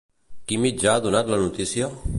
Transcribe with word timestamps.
Quin 0.51 0.63
mitjà 0.63 0.95
ha 0.95 1.03
donat 1.05 1.31
la 1.35 1.41
notícia? 1.47 1.95